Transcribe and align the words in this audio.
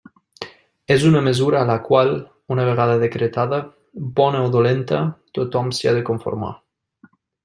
És 0.95 1.03
una 1.09 1.19
mesura 1.27 1.59
a 1.59 1.67
la 1.69 1.75
qual, 1.89 2.09
una 2.55 2.65
vegada 2.69 2.95
decretada, 3.03 3.59
bona 4.21 4.41
o 4.47 4.51
dolenta, 4.59 5.03
tothom 5.39 5.71
s'hi 5.81 5.91
ha 5.93 5.99
de 5.99 6.03
conformar. 6.13 6.51